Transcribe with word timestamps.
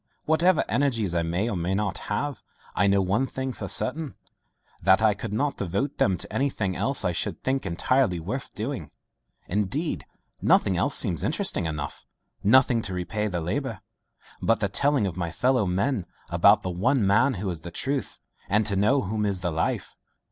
Whatever 0.25 0.65
energies 0.67 1.13
I 1.13 1.21
may 1.21 1.47
or 1.47 1.55
may 1.55 1.75
not 1.75 1.99
have, 2.09 2.41
I 2.73 2.87
know 2.87 3.03
one 3.03 3.27
thing 3.27 3.53
for 3.53 3.67
certain, 3.67 4.15
that 4.81 4.99
I 4.99 5.13
could 5.13 5.31
not 5.31 5.57
devote 5.57 5.99
them 5.99 6.17
to 6.17 6.33
anything 6.33 6.75
else 6.75 7.05
I 7.05 7.11
should 7.11 7.43
think 7.43 7.67
entirely 7.67 8.19
worth 8.19 8.51
doing. 8.55 8.89
Indeed 9.47 10.07
nothing 10.41 10.75
else 10.75 10.97
seems 10.97 11.23
interesting 11.23 11.67
enough 11.67 12.03
nothing 12.43 12.81
to 12.81 12.95
repay 12.95 13.27
the 13.27 13.41
labour, 13.41 13.81
but 14.41 14.59
the 14.59 14.69
telling 14.69 15.05
of 15.05 15.17
my 15.17 15.29
fellow 15.29 15.67
men 15.67 16.07
about 16.31 16.63
the 16.63 16.71
one 16.71 17.05
man 17.05 17.35
who 17.35 17.47
is 17.51 17.61
the 17.61 17.69
truth, 17.69 18.17
and 18.49 18.65
to 18.65 18.75
know 18.75 19.03
whom 19.03 19.23
is 19.23 19.41
the 19.41 19.51
life. 19.51 19.95